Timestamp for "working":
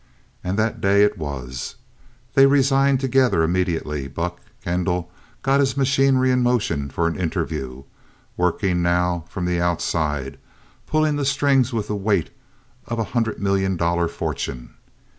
8.35-8.81